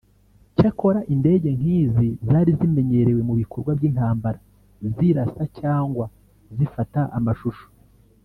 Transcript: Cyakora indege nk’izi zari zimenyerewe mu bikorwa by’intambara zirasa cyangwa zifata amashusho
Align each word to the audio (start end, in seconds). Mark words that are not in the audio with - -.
Cyakora 0.55 0.99
indege 1.13 1.49
nk’izi 1.57 2.09
zari 2.29 2.51
zimenyerewe 2.59 3.21
mu 3.27 3.33
bikorwa 3.41 3.71
by’intambara 3.77 4.39
zirasa 4.95 5.43
cyangwa 5.59 6.05
zifata 6.57 7.01
amashusho 7.17 7.65